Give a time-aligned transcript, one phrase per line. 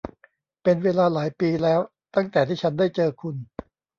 [0.63, 1.79] เป็นเวลาหลายปีแล้ว
[2.15, 3.35] ตั้งแต่ที่ฉันได้เจอคุณ!